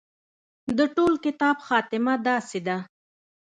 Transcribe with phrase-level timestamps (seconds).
[0.77, 2.77] د ټول کتاب خاتمه داسې ده.